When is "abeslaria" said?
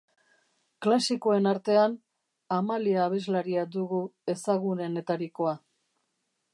3.09-3.67